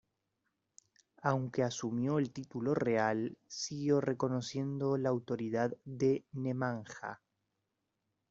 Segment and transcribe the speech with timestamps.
[1.21, 7.21] Aunque asumió el título real, siguió reconociendo la autoridad de Nemanja.